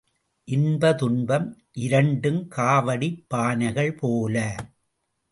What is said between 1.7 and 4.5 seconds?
இரண்டும் காவடிப் பானைகள் போல.